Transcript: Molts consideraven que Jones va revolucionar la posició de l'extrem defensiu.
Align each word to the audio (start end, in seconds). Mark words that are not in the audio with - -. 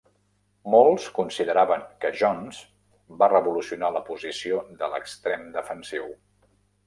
Molts 0.75 1.03
consideraven 1.17 1.83
que 2.05 2.11
Jones 2.21 2.61
va 3.19 3.29
revolucionar 3.33 3.93
la 3.97 4.03
posició 4.09 4.63
de 4.83 4.89
l'extrem 4.95 5.45
defensiu. 5.61 6.09